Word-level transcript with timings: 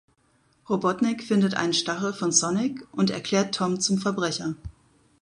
Robotnik 0.67 1.21
findet 1.23 1.53
einen 1.53 1.75
Stachel 1.75 2.11
von 2.11 2.31
Sonic 2.31 2.87
und 2.91 3.11
erklärt 3.11 3.53
Tom 3.53 3.79
zum 3.79 3.99
Verbrecher. 3.99 4.55